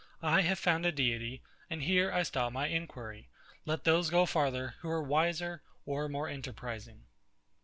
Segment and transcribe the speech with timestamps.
[0.23, 3.29] I have found a Deity; and here I stop my inquiry.
[3.65, 7.05] Let those go further, who are wiser or more enterprising.